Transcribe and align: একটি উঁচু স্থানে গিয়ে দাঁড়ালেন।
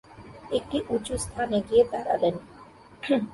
একটি 0.51 0.77
উঁচু 0.89 1.13
স্থানে 1.17 1.57
গিয়ে 1.67 1.83
দাঁড়ালেন। 1.91 2.35